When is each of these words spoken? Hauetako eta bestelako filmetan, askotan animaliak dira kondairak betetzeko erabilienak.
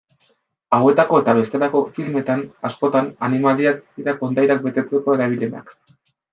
Hauetako 0.77 1.19
eta 1.23 1.35
bestelako 1.39 1.81
filmetan, 1.99 2.41
askotan 2.71 3.11
animaliak 3.29 3.87
dira 4.01 4.19
kondairak 4.25 4.67
betetzeko 4.67 5.19
erabilienak. 5.21 5.75